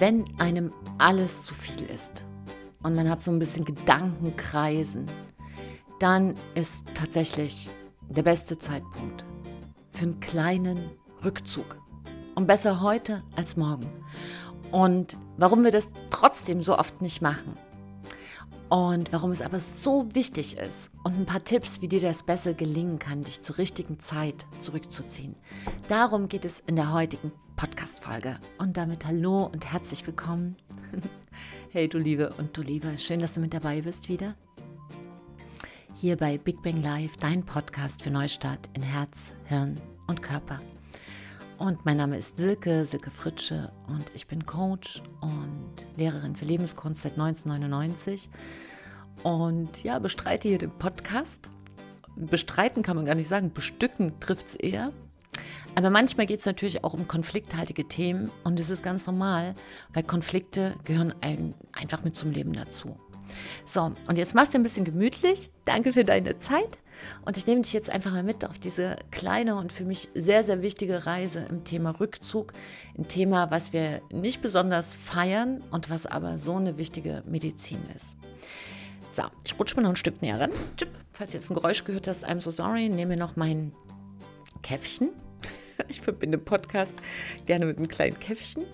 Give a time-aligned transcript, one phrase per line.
[0.00, 2.24] Wenn einem alles zu viel ist
[2.82, 5.04] und man hat so ein bisschen Gedankenkreisen,
[5.98, 7.68] dann ist tatsächlich
[8.08, 9.26] der beste Zeitpunkt
[9.92, 10.80] für einen kleinen
[11.22, 11.76] Rückzug.
[12.34, 13.90] Und besser heute als morgen.
[14.72, 17.58] Und warum wir das trotzdem so oft nicht machen,
[18.70, 22.54] und warum es aber so wichtig ist und ein paar Tipps, wie dir das besser
[22.54, 25.34] gelingen kann, dich zur richtigen Zeit zurückzuziehen.
[25.88, 28.38] Darum geht es in der heutigen Podcast-Folge.
[28.56, 30.56] Und damit hallo und herzlich willkommen.
[31.72, 34.34] Hey du Liebe und du Liebe, schön, dass du mit dabei bist wieder.
[35.94, 40.62] Hier bei Big Bang Live, dein Podcast für Neustart in Herz, Hirn und Körper.
[41.58, 47.02] Und mein Name ist Silke, Silke Fritsche und ich bin Coach und Lehrerin für Lebenskunst
[47.02, 48.30] seit 1999
[49.22, 51.50] und ja, bestreite hier den Podcast.
[52.16, 54.92] Bestreiten kann man gar nicht sagen, bestücken trifft es eher.
[55.74, 59.54] Aber manchmal geht es natürlich auch um konflikthaltige Themen und das ist ganz normal,
[59.94, 61.14] weil Konflikte gehören
[61.72, 62.98] einfach mit zum Leben dazu.
[63.64, 65.50] So, und jetzt machst du ein bisschen gemütlich.
[65.64, 66.78] Danke für deine Zeit.
[67.24, 70.44] Und ich nehme dich jetzt einfach mal mit auf diese kleine und für mich sehr,
[70.44, 72.52] sehr wichtige Reise im Thema Rückzug.
[72.98, 78.16] Ein Thema, was wir nicht besonders feiern und was aber so eine wichtige Medizin ist.
[79.16, 80.50] So, ich rutsche mal noch ein Stück näher ran.
[81.12, 82.88] Falls du jetzt ein Geräusch gehört hast, I'm so sorry.
[82.88, 83.72] Nehme noch mein
[84.62, 85.10] Käffchen.
[85.88, 86.94] Ich verbinde Podcast
[87.46, 88.64] gerne mit einem kleinen Käffchen.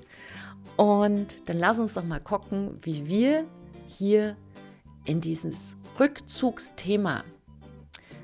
[0.76, 3.44] Und dann lass uns doch mal gucken, wie wir
[3.86, 4.36] hier
[5.04, 7.24] in dieses Rückzugsthema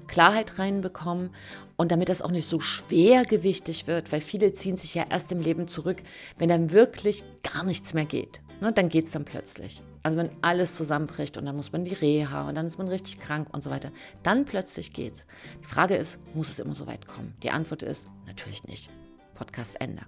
[0.08, 1.30] Klarheit reinbekommen
[1.76, 5.40] und damit das auch nicht so schwergewichtig wird, weil viele ziehen sich ja erst im
[5.40, 6.02] Leben zurück,
[6.36, 8.42] wenn dann wirklich gar nichts mehr geht.
[8.60, 9.80] Ne, dann geht es dann plötzlich.
[10.02, 13.20] Also wenn alles zusammenbricht und dann muss man die Reha und dann ist man richtig
[13.20, 13.92] krank und so weiter.
[14.22, 15.26] Dann plötzlich geht's.
[15.62, 17.34] Die Frage ist, muss es immer so weit kommen?
[17.42, 18.90] Die Antwort ist natürlich nicht.
[19.34, 20.02] Podcast Ende.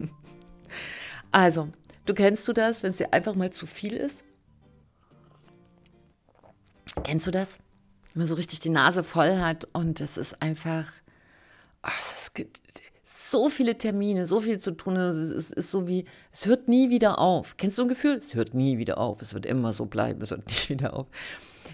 [1.32, 1.68] also,
[2.06, 4.24] du kennst du das, wenn es dir einfach mal zu viel ist?
[7.04, 7.58] Kennst du das?
[8.12, 10.90] Wenn man so richtig die Nase voll hat und es ist einfach,
[11.84, 12.60] oh, es gibt
[13.12, 14.94] so viele Termine, so viel zu tun.
[14.96, 17.56] Es ist, ist, so wie, es hört nie wieder auf.
[17.56, 18.14] Kennst du ein Gefühl?
[18.14, 19.20] Es hört nie wieder auf.
[19.20, 20.22] Es wird immer so bleiben.
[20.22, 21.08] Es hört nie wieder auf.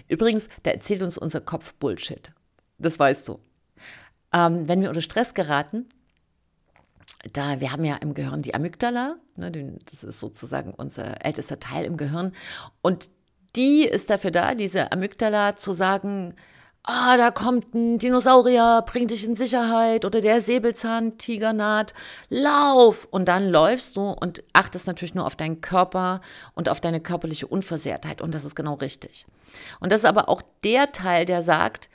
[0.07, 2.31] Übrigens, da erzählt uns unser Kopf Bullshit.
[2.79, 3.39] Das weißt du.
[4.33, 5.85] Ähm, wenn wir unter Stress geraten,
[7.33, 9.51] da wir haben ja im Gehirn die Amygdala, ne,
[9.85, 12.33] das ist sozusagen unser ältester Teil im Gehirn,
[12.81, 13.11] und
[13.55, 16.35] die ist dafür da, diese Amygdala zu sagen,
[16.87, 21.93] ah, da kommt ein Dinosaurier, bring dich in Sicherheit oder der Säbelzahntiger naht,
[22.29, 23.07] lauf.
[23.11, 26.21] Und dann läufst du und achtest natürlich nur auf deinen Körper
[26.55, 28.21] und auf deine körperliche Unversehrtheit.
[28.21, 29.27] Und das ist genau richtig.
[29.81, 31.89] Und das ist aber auch der Teil, der sagt,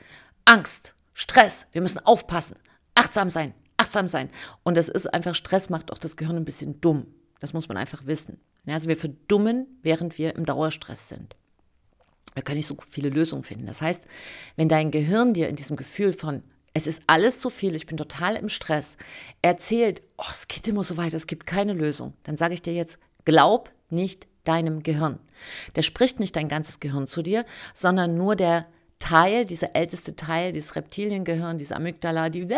[0.45, 2.57] Angst, Stress, wir müssen aufpassen,
[2.95, 4.29] achtsam sein, achtsam sein.
[4.63, 7.07] Und das ist einfach, Stress macht auch das Gehirn ein bisschen dumm.
[7.41, 8.41] Das muss man einfach wissen.
[8.67, 11.35] Also wir verdummen, während wir im Dauerstress sind.
[12.35, 13.67] Wir können nicht so viele Lösungen finden.
[13.67, 14.07] Das heißt,
[14.57, 16.43] wenn dein Gehirn dir in diesem Gefühl von,
[16.75, 18.97] es ist alles zu viel, ich bin total im Stress,
[19.43, 22.73] erzählt, oh, es geht immer so weiter, es gibt keine Lösung, dann sage ich dir
[22.73, 25.19] jetzt, glaub nicht deinem Gehirn.
[25.77, 27.45] Der spricht nicht dein ganzes Gehirn zu dir,
[27.75, 28.67] sondern nur der
[28.99, 32.49] Teil, dieser älteste Teil, dieses Reptiliengehirn, diese Amygdala, die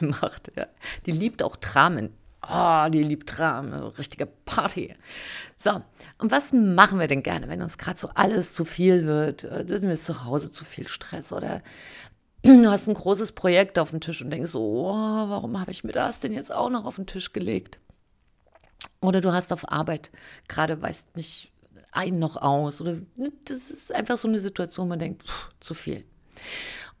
[0.00, 0.66] macht, ja.
[1.06, 2.12] die liebt auch Dramen.
[2.50, 4.94] Oh, die liebt Dramen, richtige Party.
[5.58, 5.82] So,
[6.18, 9.44] und was machen wir denn gerne, wenn uns gerade so alles zu viel wird?
[9.44, 11.60] Das ist zu Hause zu viel Stress oder
[12.42, 15.84] du hast ein großes Projekt auf dem Tisch und denkst so, oh, warum habe ich
[15.84, 17.80] mir das denn jetzt auch noch auf den Tisch gelegt?
[19.00, 20.10] Oder du hast auf Arbeit
[20.48, 21.52] gerade, weißt nicht,
[21.92, 22.80] ein noch aus.
[22.80, 22.98] Oder
[23.44, 26.04] das ist einfach so eine Situation, wo man denkt, pff, zu viel.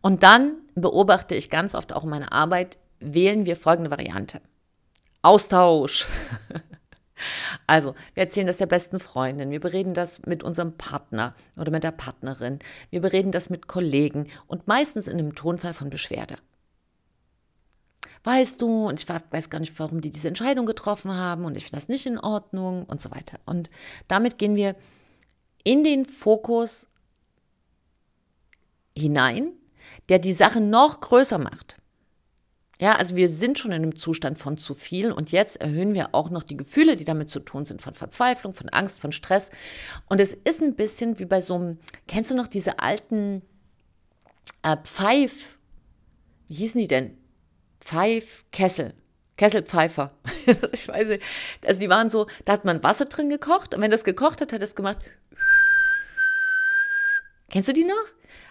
[0.00, 4.40] Und dann beobachte ich ganz oft auch in meiner Arbeit, wählen wir folgende Variante.
[5.22, 6.06] Austausch.
[7.66, 11.82] Also, wir erzählen das der besten Freundin, wir bereden das mit unserem Partner oder mit
[11.82, 16.36] der Partnerin, wir bereden das mit Kollegen und meistens in einem Tonfall von Beschwerde.
[18.24, 21.64] Weißt du, und ich weiß gar nicht, warum die diese Entscheidung getroffen haben und ich
[21.64, 23.38] finde das nicht in Ordnung und so weiter.
[23.46, 23.70] Und
[24.06, 24.76] damit gehen wir
[25.64, 26.88] in den Fokus
[28.96, 29.52] hinein,
[30.08, 31.78] der die Sache noch größer macht.
[32.80, 36.14] Ja, also wir sind schon in einem Zustand von zu viel und jetzt erhöhen wir
[36.14, 39.50] auch noch die Gefühle, die damit zu tun sind, von Verzweiflung, von Angst, von Stress.
[40.08, 43.42] Und es ist ein bisschen wie bei so einem, kennst du noch diese alten
[44.62, 45.58] äh, Pfeif,
[46.46, 47.16] wie hießen die denn?
[47.80, 48.94] Pfeifkessel,
[49.36, 50.12] Kesselpfeifer.
[50.72, 51.24] ich weiß nicht.
[51.66, 54.52] Also die waren so, da hat man Wasser drin gekocht und wenn das gekocht hat,
[54.52, 54.98] hat es gemacht.
[57.50, 57.94] Kennst du die noch?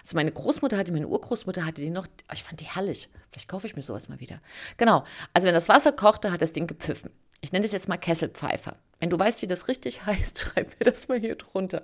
[0.02, 3.10] Also meine Großmutter hatte, meine Urgroßmutter hatte die noch, ich fand die herrlich.
[3.32, 4.42] Vielleicht kaufe ich mir sowas mal wieder.
[4.78, 5.04] Genau.
[5.34, 7.12] Also wenn das Wasser kochte, hat das Ding gepfiffen.
[7.42, 8.78] Ich nenne das jetzt mal Kesselpfeifer.
[9.00, 11.84] Wenn du weißt, wie das richtig heißt, schreib mir das mal hier drunter.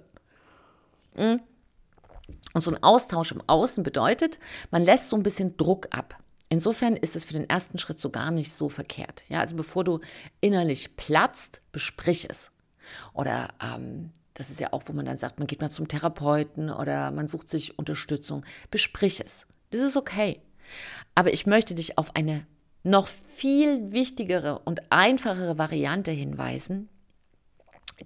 [1.16, 1.42] Hm?
[2.54, 4.40] Und so ein Austausch im Außen bedeutet,
[4.72, 6.18] man lässt so ein bisschen Druck ab.
[6.50, 9.24] Insofern ist es für den ersten Schritt so gar nicht so verkehrt.
[9.28, 10.00] Ja, also bevor du
[10.40, 12.52] innerlich platzt, besprich es.
[13.14, 16.72] Oder ähm, das ist ja auch, wo man dann sagt, man geht mal zum Therapeuten
[16.72, 18.44] oder man sucht sich Unterstützung.
[18.72, 19.48] Besprich es.
[19.70, 20.42] Das ist okay.
[21.16, 22.46] Aber ich möchte dich auf eine
[22.84, 26.90] noch viel wichtigere und einfachere Variante hinweisen,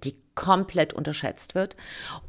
[0.04, 1.76] die komplett unterschätzt wird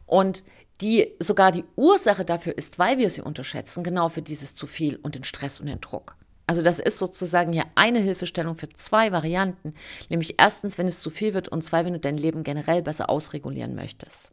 [0.05, 0.43] und
[0.81, 4.95] die sogar die Ursache dafür ist, weil wir sie unterschätzen, genau für dieses zu viel
[4.95, 6.15] und den Stress und den Druck.
[6.49, 9.75] Also das ist sozusagen hier eine Hilfestellung für zwei Varianten,
[10.09, 13.07] nämlich erstens, wenn es zu viel wird und zwei, wenn du dein Leben generell besser
[13.11, 14.31] ausregulieren möchtest.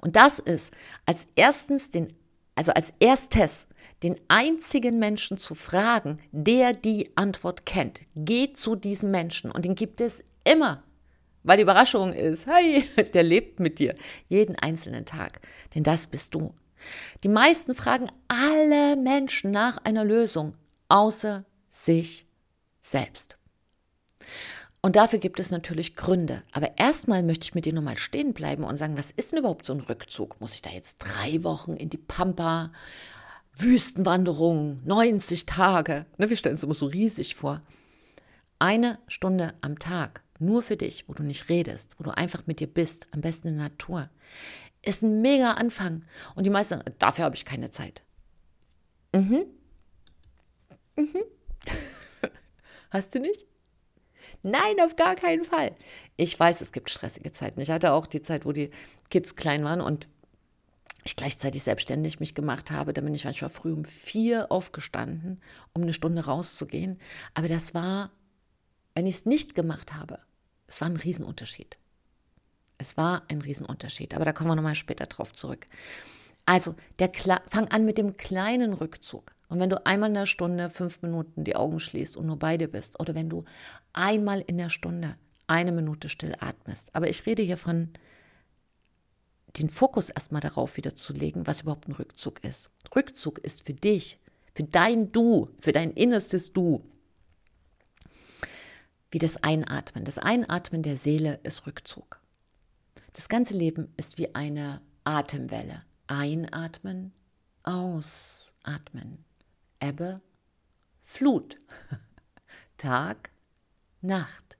[0.00, 0.72] Und das ist
[1.04, 2.14] als erstens den,
[2.54, 3.68] also als erstes
[4.02, 8.00] den einzigen Menschen zu fragen, der die Antwort kennt.
[8.14, 10.82] Geh zu diesem Menschen und den gibt es immer.
[11.42, 12.82] Weil die Überraschung ist, hey,
[13.12, 13.94] der lebt mit dir
[14.30, 15.42] jeden einzelnen Tag.
[15.74, 16.54] Denn das bist du.
[17.24, 20.54] Die meisten fragen alle Menschen nach einer Lösung,
[20.88, 22.26] außer sich
[22.80, 23.38] selbst.
[24.82, 26.42] Und dafür gibt es natürlich Gründe.
[26.52, 29.66] Aber erstmal möchte ich mit dir nochmal stehen bleiben und sagen, was ist denn überhaupt
[29.66, 30.40] so ein Rückzug?
[30.40, 32.72] Muss ich da jetzt drei Wochen in die Pampa,
[33.54, 36.06] Wüstenwanderung, 90 Tage?
[36.16, 37.60] Ne, wir stellen es immer so riesig vor.
[38.58, 42.60] Eine Stunde am Tag nur für dich, wo du nicht redest, wo du einfach mit
[42.60, 44.08] dir bist, am besten in der Natur,
[44.82, 46.04] ist ein mega Anfang.
[46.34, 48.02] Und die meisten sagen, dafür habe ich keine Zeit.
[49.12, 49.44] Mhm.
[50.96, 51.22] Mhm.
[52.90, 53.44] Hast du nicht?
[54.42, 55.76] Nein, auf gar keinen Fall.
[56.16, 57.60] Ich weiß, es gibt stressige Zeiten.
[57.60, 58.70] Ich hatte auch die Zeit, wo die
[59.10, 60.08] Kids klein waren und
[61.04, 62.92] ich gleichzeitig selbstständig mich gemacht habe.
[62.92, 65.40] Da bin ich manchmal früh um vier aufgestanden,
[65.72, 66.98] um eine Stunde rauszugehen.
[67.34, 68.10] Aber das war,
[68.94, 70.18] wenn ich es nicht gemacht habe,
[70.66, 71.76] es war ein Riesenunterschied.
[72.80, 75.66] Es war ein Riesenunterschied, aber da kommen wir nochmal später drauf zurück.
[76.46, 77.12] Also, der
[77.46, 79.32] fang an mit dem kleinen Rückzug.
[79.48, 82.68] Und wenn du einmal in der Stunde fünf Minuten die Augen schließt und nur beide
[82.68, 83.44] bist, oder wenn du
[83.92, 85.16] einmal in der Stunde
[85.46, 86.94] eine Minute still atmest.
[86.94, 87.90] Aber ich rede hier von
[89.58, 92.70] den Fokus erstmal darauf wieder zu legen, was überhaupt ein Rückzug ist.
[92.96, 94.18] Rückzug ist für dich,
[94.54, 96.82] für dein Du, für dein innerstes Du
[99.10, 100.04] wie das Einatmen.
[100.04, 102.19] Das Einatmen der Seele ist Rückzug.
[103.12, 105.82] Das ganze Leben ist wie eine Atemwelle.
[106.06, 107.12] Einatmen,
[107.62, 109.24] ausatmen.
[109.80, 110.20] Ebbe,
[111.00, 111.58] Flut.
[112.76, 113.30] Tag,
[114.00, 114.56] Nacht.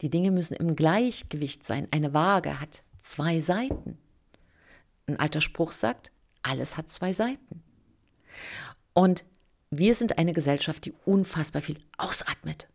[0.00, 1.86] Die Dinge müssen im Gleichgewicht sein.
[1.90, 3.98] Eine Waage hat zwei Seiten.
[5.06, 6.10] Ein alter Spruch sagt,
[6.42, 7.62] alles hat zwei Seiten.
[8.94, 9.24] Und
[9.70, 12.68] wir sind eine Gesellschaft, die unfassbar viel ausatmet.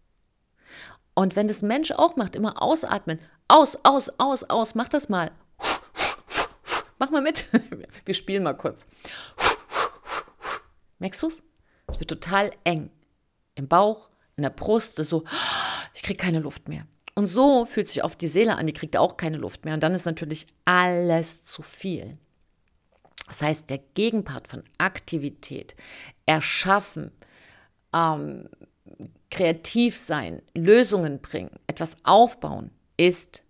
[1.13, 5.31] Und wenn das Mensch auch macht, immer ausatmen, aus, aus, aus, aus, mach das mal.
[6.99, 7.45] Mach mal mit.
[8.05, 8.87] Wir spielen mal kurz.
[10.99, 11.43] Merkst du es?
[11.87, 12.89] Es wird total eng.
[13.55, 15.23] Im Bauch, in der Brust, ist so,
[15.93, 16.85] ich kriege keine Luft mehr.
[17.15, 19.73] Und so fühlt sich auf die Seele an, die kriegt auch keine Luft mehr.
[19.73, 22.13] Und dann ist natürlich alles zu viel.
[23.27, 25.75] Das heißt, der Gegenpart von Aktivität,
[26.25, 27.11] Erschaffen,
[27.93, 28.49] ähm,
[29.29, 33.43] kreativ sein, Lösungen bringen, etwas aufbauen, ist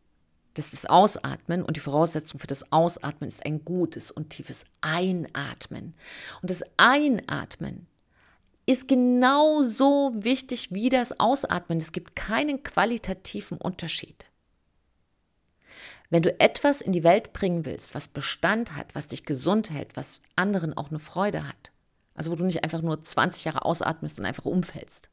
[0.57, 5.93] das ist Ausatmen und die Voraussetzung für das Ausatmen ist ein gutes und tiefes Einatmen.
[6.41, 7.87] Und das Einatmen
[8.65, 11.77] ist genauso wichtig wie das Ausatmen.
[11.77, 14.25] Es gibt keinen qualitativen Unterschied.
[16.09, 19.95] Wenn du etwas in die Welt bringen willst, was Bestand hat, was dich gesund hält,
[19.95, 21.71] was anderen auch eine Freude hat,
[22.15, 25.09] also wo du nicht einfach nur 20 Jahre ausatmest und einfach umfällst,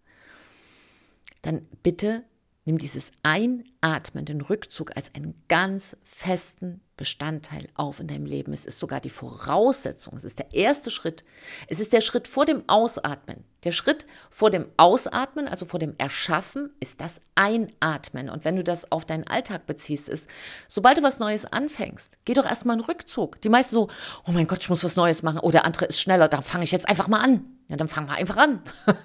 [1.42, 2.24] dann bitte
[2.64, 8.52] nimm dieses Einatmen, den Rückzug als einen ganz festen Bestandteil auf in deinem Leben.
[8.52, 11.24] Es ist sogar die Voraussetzung, es ist der erste Schritt.
[11.66, 13.44] Es ist der Schritt vor dem Ausatmen.
[13.64, 18.30] Der Schritt vor dem Ausatmen, also vor dem Erschaffen, ist das Einatmen.
[18.30, 20.28] Und wenn du das auf deinen Alltag beziehst, ist,
[20.68, 23.40] sobald du was Neues anfängst, geh doch erstmal einen Rückzug.
[23.40, 23.88] Die meisten so,
[24.26, 25.40] oh mein Gott, ich muss was Neues machen.
[25.40, 27.44] Oder oh, andere ist schneller, da fange ich jetzt einfach mal an.
[27.68, 28.62] Ja, dann fangen wir einfach an.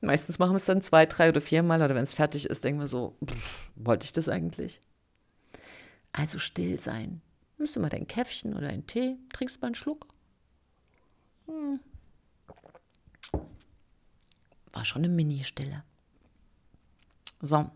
[0.00, 2.80] Meistens machen wir es dann zwei, drei oder viermal oder wenn es fertig ist, denken
[2.80, 4.80] wir so, pff, wollte ich das eigentlich?
[6.12, 7.20] Also still sein.
[7.58, 10.06] Nimmst du mal dein Käffchen oder einen Tee, trinkst mal einen Schluck.
[11.46, 11.80] Hm.
[14.72, 15.82] War schon eine Mini-Stille.
[17.40, 17.70] So.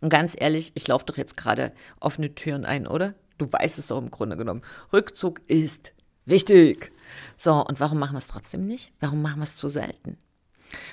[0.00, 3.14] Und ganz ehrlich, ich laufe doch jetzt gerade offene Türen ein, oder?
[3.38, 4.62] Du weißt es doch im Grunde genommen.
[4.92, 5.92] Rückzug ist
[6.26, 6.92] wichtig.
[7.36, 8.92] So, und warum machen wir es trotzdem nicht?
[9.00, 10.16] Warum machen wir es zu selten?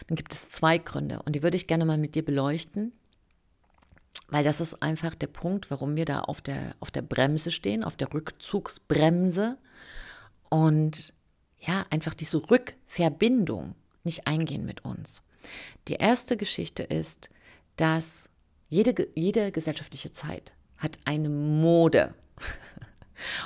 [0.08, 2.94] Dann gibt es zwei Gründe und die würde ich gerne mal mit dir beleuchten.
[4.30, 7.84] Weil das ist einfach der Punkt, warum wir da auf der, auf der Bremse stehen,
[7.84, 9.58] auf der Rückzugsbremse
[10.50, 11.14] und
[11.60, 15.22] ja, einfach diese Rückverbindung nicht eingehen mit uns.
[15.88, 17.30] Die erste Geschichte ist,
[17.78, 18.30] dass
[18.70, 22.14] jede, jede gesellschaftliche Zeit hat eine Mode.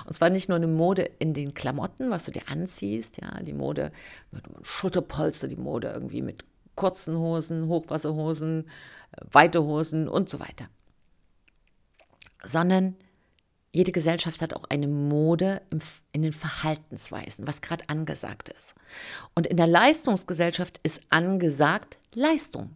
[0.06, 3.54] Und zwar nicht nur eine Mode in den Klamotten, was du dir anziehst, ja, die
[3.54, 3.92] Mode
[4.32, 8.68] mit Schutterpolster, die Mode irgendwie mit kurzen Hosen, Hochwasserhosen,
[9.12, 10.68] äh, weite Hosen und so weiter.
[12.44, 12.96] Sondern
[13.74, 15.62] jede Gesellschaft hat auch eine Mode
[16.12, 18.76] in den Verhaltensweisen, was gerade angesagt ist.
[19.34, 22.76] Und in der Leistungsgesellschaft ist angesagt Leistung.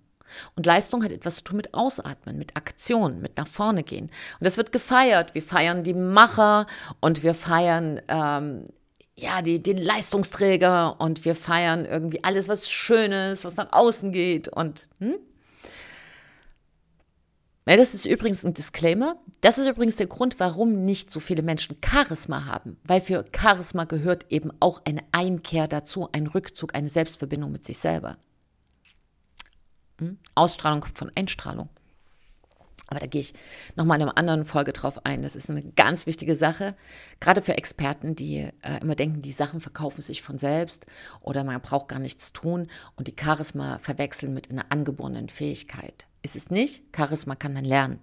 [0.55, 4.05] Und Leistung hat etwas zu tun mit Ausatmen, mit Aktion, mit nach vorne gehen.
[4.05, 5.35] Und das wird gefeiert.
[5.35, 6.67] Wir feiern die Macher
[6.99, 8.67] und wir feiern ähm,
[9.15, 14.47] ja, die, den Leistungsträger und wir feiern irgendwie alles, was Schönes, was nach außen geht.
[14.49, 15.15] Und hm?
[17.67, 19.15] Ja, das ist übrigens ein Disclaimer.
[19.41, 22.77] Das ist übrigens der Grund, warum nicht so viele Menschen Charisma haben.
[22.83, 27.79] Weil für Charisma gehört eben auch eine Einkehr dazu, ein Rückzug, eine Selbstverbindung mit sich
[27.79, 28.17] selber.
[29.99, 30.17] Hm?
[30.35, 31.69] Ausstrahlung kommt von Einstrahlung.
[32.87, 33.33] Aber da gehe ich
[33.75, 35.23] nochmal in einer anderen Folge drauf ein.
[35.23, 36.75] Das ist eine ganz wichtige Sache,
[37.19, 40.85] gerade für Experten, die äh, immer denken, die Sachen verkaufen sich von selbst
[41.21, 46.05] oder man braucht gar nichts tun und die Charisma verwechseln mit einer angeborenen Fähigkeit.
[46.21, 46.83] Ist es nicht.
[46.95, 47.99] Charisma kann man lernen.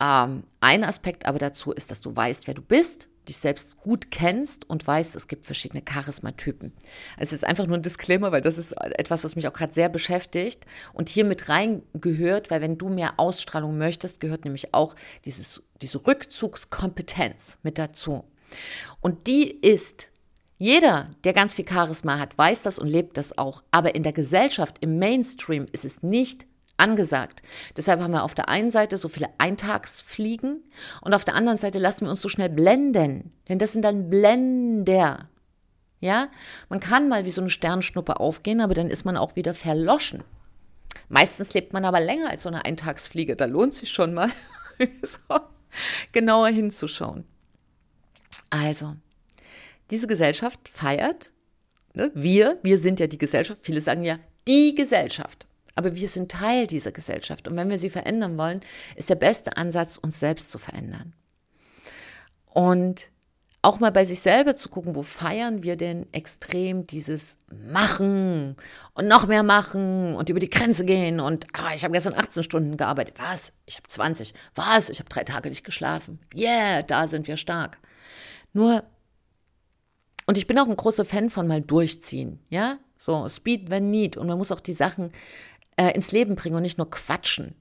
[0.00, 4.10] Ähm, ein Aspekt aber dazu ist, dass du weißt, wer du bist dich selbst gut
[4.10, 6.72] kennst und weißt, es gibt verschiedene Charismatypen.
[7.18, 9.88] Es ist einfach nur ein Disclaimer, weil das ist etwas, was mich auch gerade sehr
[9.88, 15.62] beschäftigt und hier mit reingehört, weil wenn du mehr Ausstrahlung möchtest, gehört nämlich auch dieses,
[15.82, 18.24] diese Rückzugskompetenz mit dazu.
[19.00, 20.10] Und die ist
[20.58, 23.62] jeder, der ganz viel Charisma hat, weiß das und lebt das auch.
[23.70, 26.46] Aber in der Gesellschaft, im Mainstream ist es nicht
[26.76, 27.42] angesagt.
[27.76, 30.64] Deshalb haben wir auf der einen Seite so viele Eintagsfliegen
[31.00, 34.10] und auf der anderen Seite lassen wir uns so schnell blenden, denn das sind dann
[34.10, 35.28] Blender.
[36.00, 36.28] Ja,
[36.68, 40.22] man kann mal wie so eine Sternschnuppe aufgehen, aber dann ist man auch wieder verloschen.
[41.08, 43.36] Meistens lebt man aber länger als so eine Eintagsfliege.
[43.36, 44.30] Da lohnt sich schon mal
[45.02, 45.18] so
[46.12, 47.24] genauer hinzuschauen.
[48.50, 48.94] Also,
[49.90, 51.30] diese Gesellschaft feiert,
[51.94, 55.46] ne, wir, wir sind ja die Gesellschaft, viele sagen ja die Gesellschaft.
[55.76, 57.46] Aber wir sind Teil dieser Gesellschaft.
[57.46, 58.60] Und wenn wir sie verändern wollen,
[58.96, 61.12] ist der beste Ansatz, uns selbst zu verändern.
[62.46, 63.10] Und
[63.66, 68.56] auch mal bei sich selber zu gucken, wo feiern wir denn extrem dieses Machen
[68.94, 72.44] und noch mehr machen und über die Grenze gehen und ah, ich habe gestern 18
[72.44, 73.16] Stunden gearbeitet.
[73.18, 73.52] Was?
[73.66, 74.34] Ich habe 20.
[74.54, 74.88] Was?
[74.88, 76.20] Ich habe drei Tage nicht geschlafen.
[76.34, 77.78] Yeah, da sind wir stark.
[78.52, 78.84] Nur,
[80.26, 82.78] und ich bin auch ein großer Fan von mal durchziehen, ja?
[82.96, 84.16] So, Speed when need.
[84.16, 85.10] Und man muss auch die Sachen
[85.76, 87.54] äh, ins Leben bringen und nicht nur quatschen.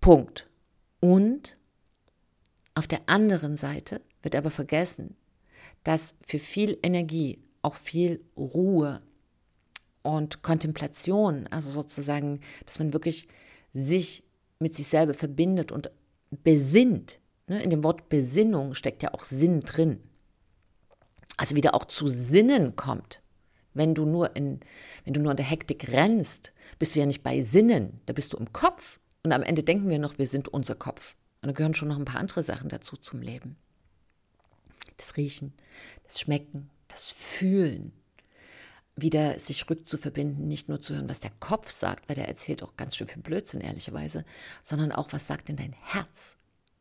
[0.00, 0.48] Punkt.
[1.00, 1.56] Und
[2.74, 5.16] auf der anderen Seite wird aber vergessen,
[5.84, 9.02] dass für viel Energie auch viel Ruhe
[10.02, 13.28] und Kontemplation, also sozusagen, dass man wirklich
[13.72, 14.22] sich
[14.58, 15.90] mit sich selber verbindet und
[16.30, 17.18] besinnt.
[17.46, 17.62] Ne?
[17.62, 20.00] In dem Wort Besinnung steckt ja auch Sinn drin.
[21.36, 23.20] Also wieder auch zu Sinnen kommt.
[23.76, 24.60] Wenn du nur in,
[25.04, 28.32] wenn du nur in der Hektik rennst, bist du ja nicht bei Sinnen, da bist
[28.32, 28.98] du im Kopf.
[29.22, 31.16] Und am Ende denken wir noch, wir sind unser Kopf.
[31.42, 33.56] Und da gehören schon noch ein paar andere Sachen dazu zum Leben.
[34.96, 35.52] Das Riechen,
[36.04, 37.92] das Schmecken, das Fühlen.
[38.96, 42.76] Wieder sich rückzuverbinden, nicht nur zu hören, was der Kopf sagt, weil der erzählt auch
[42.76, 44.24] ganz schön viel Blödsinn, ehrlicherweise,
[44.62, 46.38] sondern auch, was sagt denn dein Herz?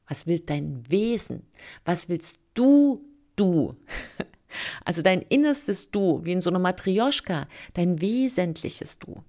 [0.07, 1.45] Was will dein Wesen?
[1.83, 3.03] Was willst du,
[3.35, 3.75] du?
[4.83, 9.23] Also dein innerstes Du, wie in so einer Matrioschka, dein wesentliches Du.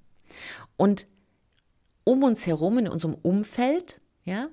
[0.76, 1.06] Und
[2.04, 4.48] um uns herum, in unserem Umfeld, ja,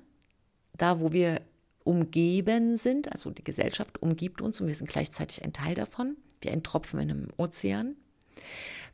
[0.76, 1.40] da wo wir
[1.84, 6.50] umgeben sind, also die Gesellschaft umgibt uns und wir sind gleichzeitig ein Teil davon, wie
[6.50, 7.96] ein Tropfen in einem Ozean,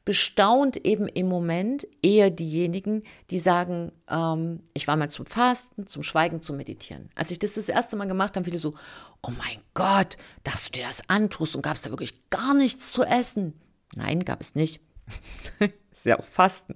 [0.05, 6.03] bestaunt eben im Moment eher diejenigen, die sagen, ähm, ich war mal zum Fasten, zum
[6.03, 7.11] Schweigen, zum Meditieren.
[7.15, 8.75] Als ich das das erste Mal gemacht habe, viele so,
[9.23, 12.93] oh mein Gott, dass du dir das antust und gab es da wirklich gar nichts
[12.93, 13.55] zu essen.
[13.95, 14.81] Nein, gab es nicht.
[15.93, 16.75] ist ja auch Fasten.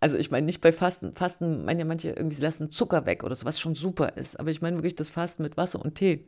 [0.00, 1.14] Also ich meine nicht bei Fasten.
[1.14, 4.38] Fasten meinen ja manche irgendwie, sie lassen Zucker weg oder so, was schon super ist.
[4.38, 6.24] Aber ich meine wirklich das Fasten mit Wasser und Tee.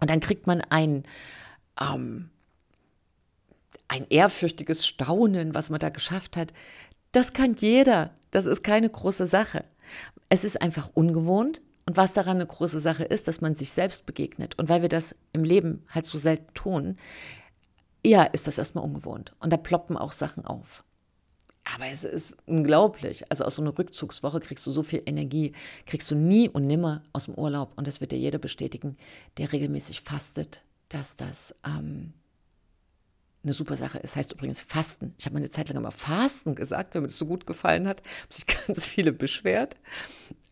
[0.00, 1.04] Und dann kriegt man ein,
[1.80, 2.30] ähm,
[3.88, 6.52] ein ehrfürchtiges Staunen, was man da geschafft hat.
[7.12, 8.10] Das kann jeder.
[8.30, 9.64] Das ist keine große Sache.
[10.28, 11.62] Es ist einfach ungewohnt.
[11.86, 14.58] Und was daran eine große Sache ist, dass man sich selbst begegnet.
[14.58, 16.96] Und weil wir das im Leben halt so selten tun,
[18.04, 19.32] ja, ist das erstmal ungewohnt.
[19.40, 20.84] Und da ploppen auch Sachen auf.
[21.74, 23.30] Aber es ist unglaublich.
[23.30, 25.52] Also aus so einer Rückzugswoche kriegst du so viel Energie,
[25.86, 27.72] kriegst du nie und nimmer aus dem Urlaub.
[27.76, 28.98] Und das wird dir jeder bestätigen,
[29.38, 32.12] der regelmäßig fastet, dass das ähm,
[33.48, 34.16] eine super Sache ist.
[34.16, 35.14] Heißt übrigens Fasten.
[35.18, 37.88] Ich habe mal eine Zeit lang immer Fasten gesagt, wenn mir das so gut gefallen
[37.88, 38.02] hat.
[38.02, 39.76] Haben sich ganz viele beschwert.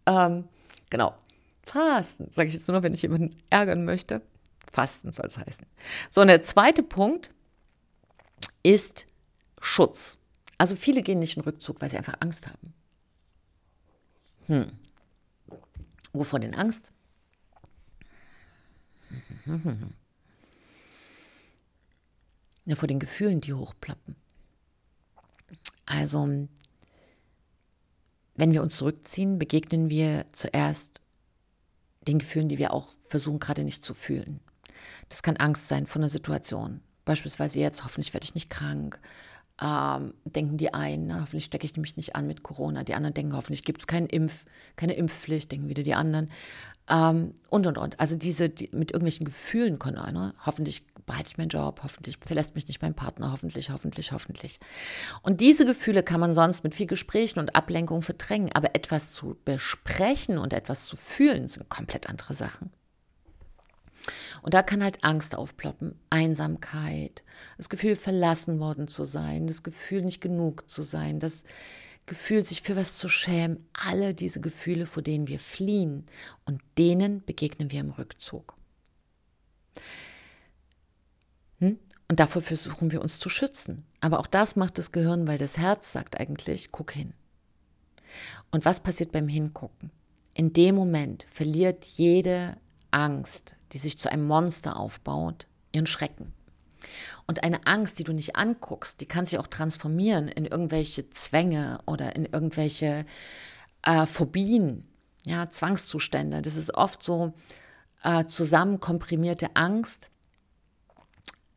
[0.06, 0.48] Ähm,
[0.90, 1.14] genau.
[1.62, 4.22] Fasten, sage ich jetzt nur noch, wenn ich jemanden ärgern möchte.
[4.72, 5.66] Fasten soll es heißen.
[6.10, 7.30] So, und der zweite Punkt
[8.62, 9.06] ist
[9.60, 10.18] Schutz.
[10.58, 12.72] Also viele gehen nicht in Rückzug, weil sie einfach Angst haben.
[14.46, 14.72] Hm.
[16.12, 16.90] Wovor denn Angst?
[22.66, 24.16] Ja, vor den Gefühlen, die hochplappen.
[25.86, 26.48] Also,
[28.34, 31.00] wenn wir uns zurückziehen, begegnen wir zuerst
[32.06, 34.40] den Gefühlen, die wir auch versuchen gerade nicht zu fühlen.
[35.08, 36.80] Das kann Angst sein vor einer Situation.
[37.04, 39.00] Beispielsweise jetzt, hoffentlich werde ich nicht krank,
[39.62, 42.84] ähm, denken die einen, na, hoffentlich stecke ich mich nicht an mit Corona.
[42.84, 44.44] Die anderen denken, hoffentlich gibt es keinen Impf,
[44.74, 46.30] keine Impfpflicht, denken wieder die anderen.
[46.88, 48.00] Ähm, und, und, und.
[48.00, 52.54] Also diese, die, mit irgendwelchen Gefühlen können einer, hoffentlich behalte ich meinen Job, hoffentlich verlässt
[52.54, 54.60] mich nicht mein Partner, hoffentlich, hoffentlich, hoffentlich.
[55.22, 59.36] Und diese Gefühle kann man sonst mit viel Gesprächen und Ablenkung verdrängen, aber etwas zu
[59.44, 62.70] besprechen und etwas zu fühlen sind komplett andere Sachen.
[64.42, 67.24] Und da kann halt Angst aufploppen, Einsamkeit,
[67.56, 71.44] das Gefühl, verlassen worden zu sein, das Gefühl, nicht genug zu sein, das
[72.06, 76.06] Gefühl, sich für was zu schämen, alle diese Gefühle, vor denen wir fliehen
[76.44, 78.54] und denen begegnen wir im Rückzug.
[81.58, 81.78] Hm?
[82.08, 83.84] Und davor versuchen wir uns zu schützen.
[84.00, 87.12] Aber auch das macht das Gehirn, weil das Herz sagt eigentlich, guck hin.
[88.52, 89.90] Und was passiert beim Hingucken?
[90.32, 92.56] In dem Moment verliert jede
[92.90, 96.32] Angst, die sich zu einem Monster aufbaut, ihren Schrecken.
[97.26, 101.78] Und eine Angst, die du nicht anguckst, die kann sich auch transformieren in irgendwelche Zwänge
[101.86, 103.04] oder in irgendwelche
[103.82, 104.86] äh, Phobien,
[105.24, 106.42] ja, Zwangszustände.
[106.42, 107.32] Das ist oft so
[108.02, 110.10] äh, zusammenkomprimierte Angst,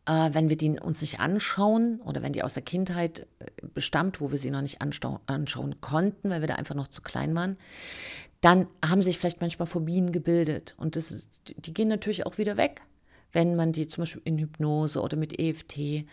[0.05, 4.19] äh, wenn wir die uns nicht anschauen oder wenn die aus der Kindheit äh, bestammt,
[4.21, 7.57] wo wir sie noch nicht anschauen konnten, weil wir da einfach noch zu klein waren,
[8.41, 10.73] dann haben sich vielleicht manchmal Phobien gebildet.
[10.77, 12.81] Und das ist, die gehen natürlich auch wieder weg,
[13.31, 16.05] wenn man die zum Beispiel in Hypnose oder mit EFT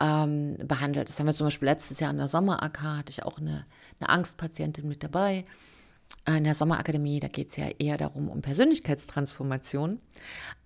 [0.00, 1.08] ähm, behandelt.
[1.08, 3.66] Das haben wir zum Beispiel letztes Jahr in der Sommer-AK, hatte ich auch eine,
[4.00, 5.44] eine Angstpatientin mit dabei.
[6.26, 10.00] Äh, in der Sommerakademie, da geht es ja eher darum, um Persönlichkeitstransformation.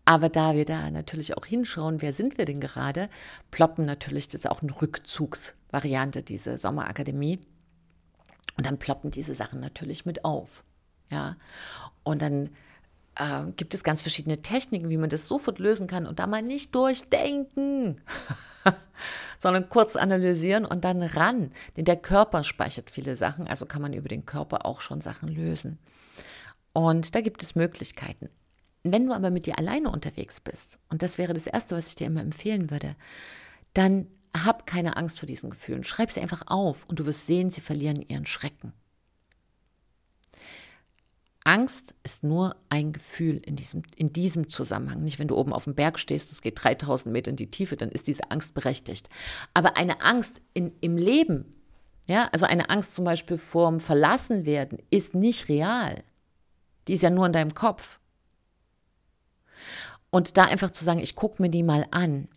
[0.05, 3.09] Aber da wir da natürlich auch hinschauen, wer sind wir denn gerade,
[3.51, 7.40] ploppen natürlich, das ist auch eine Rückzugsvariante, diese Sommerakademie.
[8.57, 10.64] Und dann ploppen diese Sachen natürlich mit auf.
[11.11, 11.37] Ja,
[12.03, 12.51] und dann
[13.16, 16.42] äh, gibt es ganz verschiedene Techniken, wie man das sofort lösen kann und da mal
[16.42, 18.00] nicht durchdenken,
[19.38, 21.52] sondern kurz analysieren und dann ran.
[21.76, 25.29] Denn der Körper speichert viele Sachen, also kann man über den Körper auch schon Sachen
[25.29, 25.79] lösen.
[26.72, 28.29] Und da gibt es Möglichkeiten.
[28.83, 31.96] Wenn du aber mit dir alleine unterwegs bist, und das wäre das Erste, was ich
[31.96, 32.94] dir immer empfehlen würde,
[33.74, 34.07] dann
[34.44, 35.85] hab keine Angst vor diesen Gefühlen.
[35.85, 38.72] Schreib sie einfach auf und du wirst sehen, sie verlieren ihren Schrecken.
[41.46, 45.04] Angst ist nur ein Gefühl in diesem, in diesem Zusammenhang.
[45.04, 47.76] Nicht, wenn du oben auf dem Berg stehst, es geht 3000 Meter in die Tiefe,
[47.76, 49.09] dann ist diese Angst berechtigt.
[49.54, 51.52] Aber eine Angst in, im Leben,
[52.09, 56.02] ja, also eine Angst zum Beispiel vorm Verlassenwerden, ist nicht real.
[56.88, 58.00] Die ist ja nur in deinem Kopf.
[60.11, 62.28] Und da einfach zu sagen, ich gucke mir die mal an,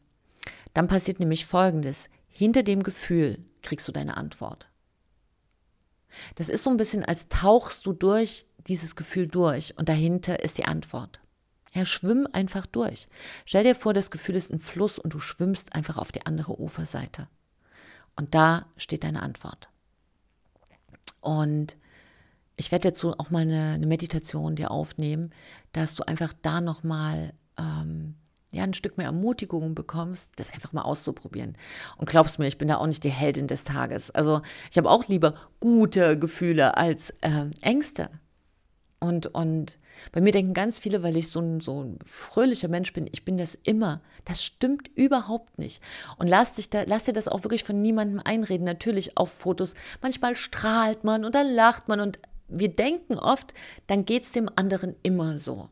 [0.75, 2.11] dann passiert nämlich Folgendes.
[2.27, 4.69] Hinter dem Gefühl kriegst du deine Antwort.
[6.35, 10.57] Das ist so ein bisschen, als tauchst du durch dieses Gefühl durch und dahinter ist
[10.57, 11.19] die Antwort.
[11.73, 13.07] Ja, schwimm einfach durch.
[13.45, 16.59] Stell dir vor, das Gefühl ist ein Fluss und du schwimmst einfach auf die andere
[16.59, 17.27] Uferseite.
[18.15, 19.69] Und da steht deine Antwort.
[21.21, 21.77] Und
[22.55, 25.31] ich werde dazu auch mal eine, eine Meditation dir aufnehmen,
[25.71, 28.15] dass du einfach da nochmal ähm,
[28.51, 31.55] ja, ein Stück mehr Ermutigung bekommst, das einfach mal auszuprobieren.
[31.97, 34.11] Und glaubst mir, ich bin da auch nicht die Heldin des Tages.
[34.11, 34.41] Also
[34.71, 38.09] ich habe auch lieber gute Gefühle als äh, Ängste.
[38.99, 39.77] Und, und
[40.12, 43.23] bei mir denken ganz viele, weil ich so ein, so ein fröhlicher Mensch bin, ich
[43.23, 44.01] bin das immer.
[44.25, 45.81] Das stimmt überhaupt nicht.
[46.17, 48.65] Und lass, dich da, lass dir das auch wirklich von niemandem einreden.
[48.65, 49.75] Natürlich auf Fotos.
[50.01, 53.53] Manchmal strahlt man und dann lacht man und wir denken oft,
[53.88, 55.69] dann geht es dem anderen immer so.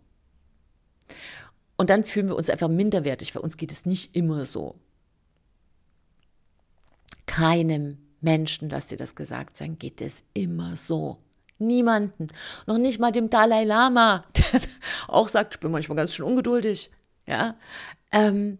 [1.75, 4.75] Und dann fühlen wir uns einfach minderwertig, weil uns geht es nicht immer so.
[7.25, 11.17] Keinem Menschen, lass dir das gesagt sein, geht es immer so.
[11.59, 12.27] Niemanden.
[12.65, 14.61] Noch nicht mal dem Dalai Lama, der
[15.07, 16.91] auch sagt, ich bin manchmal ganz schön ungeduldig.
[17.25, 17.55] Ja.
[18.11, 18.59] Ähm,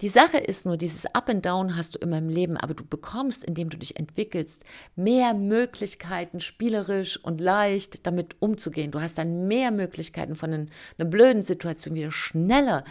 [0.00, 2.84] Die Sache ist nur, dieses Up and Down hast du immer im Leben, aber du
[2.84, 4.62] bekommst, indem du dich entwickelst,
[4.96, 8.90] mehr Möglichkeiten, spielerisch und leicht damit umzugehen.
[8.90, 10.66] Du hast dann mehr Möglichkeiten von einer,
[10.98, 12.84] einer blöden Situation wieder schneller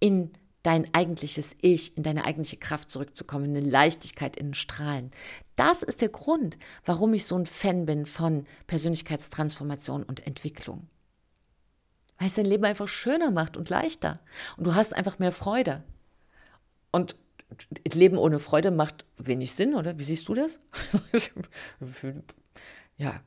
[0.00, 0.30] in
[0.68, 5.12] dein eigentliches Ich, in deine eigentliche Kraft zurückzukommen, in eine Leichtigkeit, in ein Strahlen.
[5.56, 10.86] Das ist der Grund, warum ich so ein Fan bin von Persönlichkeitstransformation und Entwicklung.
[12.18, 14.20] Weil es dein Leben einfach schöner macht und leichter.
[14.58, 15.84] Und du hast einfach mehr Freude.
[16.90, 17.16] Und
[17.90, 19.98] Leben ohne Freude macht wenig Sinn, oder?
[19.98, 20.60] Wie siehst du das?
[22.98, 23.22] ja.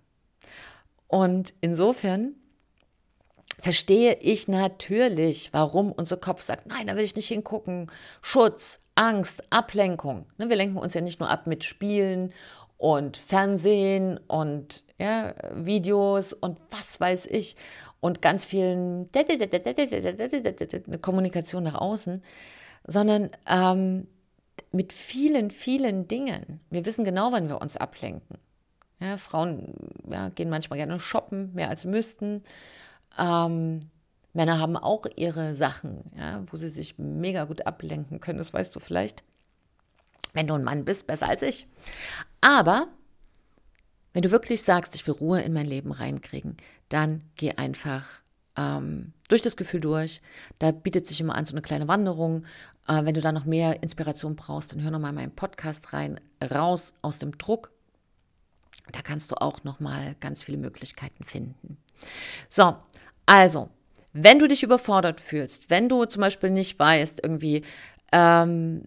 [1.08, 2.36] Und insofern
[3.62, 7.92] verstehe ich natürlich, warum unser Kopf sagt, nein, da will ich nicht hingucken.
[8.22, 10.26] Schutz, Angst, Ablenkung.
[10.38, 12.34] Ne, wir lenken uns ja nicht nur ab mit Spielen
[12.78, 17.56] und Fernsehen und ja, Videos und was weiß ich
[18.00, 19.10] und ganz vielen
[21.02, 22.24] Kommunikation nach außen,
[22.88, 24.08] sondern ähm,
[24.72, 26.60] mit vielen, vielen Dingen.
[26.70, 28.38] Wir wissen genau, wann wir uns ablenken.
[29.00, 29.74] Ja, Frauen
[30.10, 32.44] ja, gehen manchmal gerne shoppen, mehr als müssten.
[33.18, 33.90] Ähm,
[34.34, 38.38] Männer haben auch ihre Sachen, ja, wo sie sich mega gut ablenken können.
[38.38, 39.24] Das weißt du vielleicht,
[40.34, 41.68] wenn du ein Mann bist, besser als ich.
[42.40, 42.88] Aber
[44.14, 46.58] wenn du wirklich sagst, ich will Ruhe in mein Leben reinkriegen,
[46.90, 48.22] dann geh einfach
[48.58, 50.22] ähm, durch das Gefühl durch.
[50.60, 52.46] Da bietet sich immer an so eine kleine Wanderung.
[52.88, 56.94] Äh, wenn du da noch mehr Inspiration brauchst, dann hör nochmal meinen Podcast rein, raus
[57.02, 57.72] aus dem Druck.
[58.92, 61.78] Da kannst du auch nochmal ganz viele Möglichkeiten finden.
[62.50, 62.76] So,
[63.26, 63.70] also,
[64.14, 67.64] wenn du dich überfordert fühlst, wenn du zum Beispiel nicht weißt, irgendwie,
[68.12, 68.82] ähm,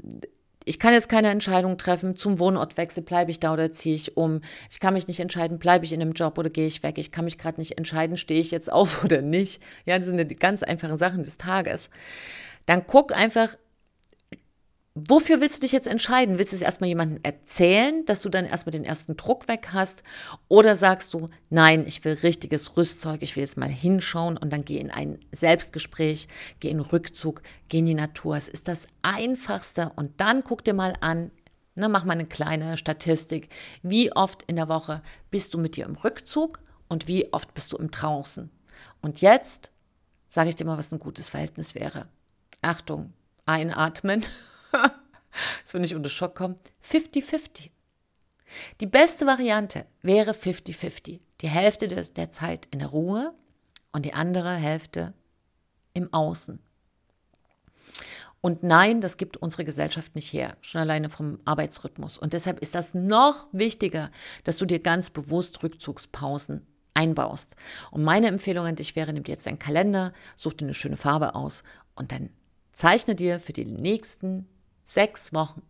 [0.65, 4.41] ich kann jetzt keine Entscheidung treffen zum Wohnortwechsel, bleibe ich da oder ziehe ich um.
[4.71, 6.99] Ich kann mich nicht entscheiden, bleibe ich in einem Job oder gehe ich weg.
[6.99, 9.63] Ich kann mich gerade nicht entscheiden, stehe ich jetzt auf oder nicht.
[9.85, 11.91] Ja, das sind ja die ganz einfachen Sachen des Tages.
[12.67, 13.57] Dann guck einfach,
[14.97, 16.39] Wofür willst du dich jetzt entscheiden?
[16.39, 20.05] Willst du es erstmal jemandem erzählen, dass du dann erstmal den ersten Druck weg hast?
[20.47, 24.65] Oder sagst du, nein, ich will richtiges Rüstzeug, ich will jetzt mal hinschauen und dann
[24.65, 26.29] geh in ein Selbstgespräch,
[26.61, 28.37] geh in Rückzug, geh in die Natur.
[28.37, 31.33] Es ist das Einfachste und dann guck dir mal an,
[31.75, 33.49] na, mach mal eine kleine Statistik.
[33.83, 37.73] Wie oft in der Woche bist du mit dir im Rückzug und wie oft bist
[37.73, 38.49] du im Draußen?
[39.03, 39.73] Und jetzt
[40.29, 42.07] sage ich dir mal, was ein gutes Verhältnis wäre.
[42.63, 43.13] Achtung,
[43.45, 44.25] einatmen.
[45.63, 46.57] das will ich unter Schock kommen.
[46.85, 47.71] 50-50.
[48.81, 51.21] Die beste Variante wäre 50-50.
[51.41, 53.35] Die Hälfte der Zeit in der Ruhe
[53.93, 55.15] und die andere Hälfte
[55.93, 56.59] im Außen.
[58.41, 62.19] Und nein, das gibt unsere Gesellschaft nicht her, schon alleine vom Arbeitsrhythmus.
[62.19, 64.11] Und deshalb ist das noch wichtiger,
[64.45, 67.57] dass du dir ganz bewusst Rückzugspausen einbaust.
[67.91, 70.99] Und meine Empfehlung an dich wäre, nimm dir jetzt deinen Kalender, such dir eine schöne
[70.99, 72.29] Farbe aus und dann
[72.73, 74.47] zeichne dir für die nächsten
[74.85, 75.63] sechs Wochen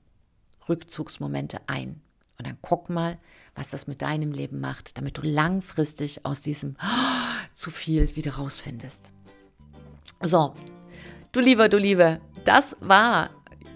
[0.68, 2.00] Rückzugsmomente ein.
[2.38, 3.18] Und dann guck mal,
[3.54, 6.76] was das mit deinem Leben macht, damit du langfristig aus diesem
[7.54, 9.00] zu viel wieder rausfindest.
[10.20, 10.54] So,
[11.32, 13.30] du Lieber, du Liebe, das war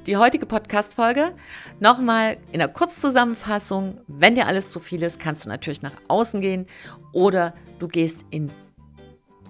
[0.07, 1.35] die heutige Podcast-Folge.
[1.81, 4.01] Nochmal in der Kurzzusammenfassung.
[4.07, 6.67] Wenn dir alles zu viel ist, kannst du natürlich nach außen gehen
[7.13, 8.51] oder du gehst in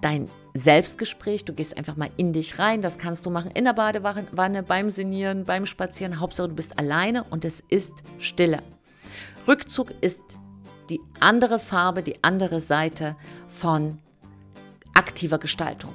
[0.01, 1.45] dein Selbstgespräch.
[1.45, 2.83] Du gehst einfach mal in dich rein.
[2.83, 6.21] Das kannst du machen in der Badewanne, beim Sinieren, beim Spazieren.
[6.21, 8.63] Hauptsache, du bist alleine und es ist Stille.
[9.47, 10.21] Rückzug ist
[10.91, 13.17] die andere Farbe, die andere Seite
[13.49, 13.99] von
[14.95, 15.93] aktiver Gestaltung.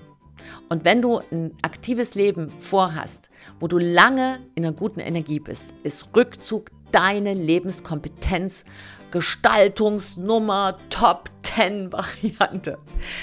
[0.70, 5.74] Und wenn du ein aktives Leben vorhast, wo du lange in einer guten Energie bist,
[5.84, 8.66] ist Rückzug deine Lebenskompetenz,
[9.14, 12.80] Gestaltungsnummer, Top 10 Variante.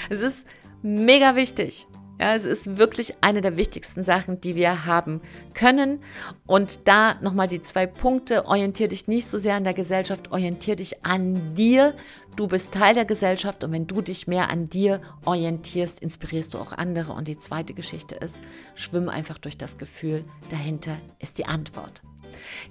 [0.09, 0.47] Es ist
[0.81, 1.85] mega wichtig.
[2.17, 5.19] Ja, es ist wirklich eine der wichtigsten Sachen, die wir haben
[5.53, 5.99] können.
[6.47, 8.45] Und da nochmal die zwei Punkte.
[8.45, 11.93] Orientier dich nicht so sehr an der Gesellschaft, orientier dich an dir.
[12.37, 16.59] Du bist Teil der Gesellschaft und wenn du dich mehr an dir orientierst, inspirierst du
[16.59, 17.11] auch andere.
[17.11, 18.41] Und die zweite Geschichte ist,
[18.75, 20.23] schwimm einfach durch das Gefühl.
[20.51, 22.01] Dahinter ist die Antwort.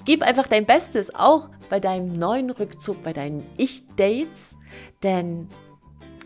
[0.05, 4.59] Gib einfach dein Bestes, auch bei deinem neuen Rückzug, bei deinen Ich-Dates,
[5.03, 5.49] denn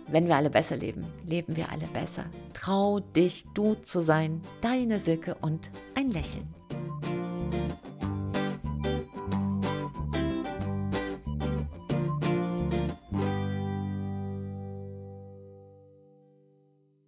[0.08, 2.24] wenn wir alle besser leben, leben wir alle besser.
[2.52, 6.54] Trau dich, du zu sein, deine Silke und ein Lächeln.